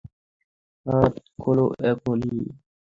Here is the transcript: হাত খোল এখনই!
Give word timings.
হাত 0.85 1.13
খোল 1.41 1.59
এখনই! 1.91 2.37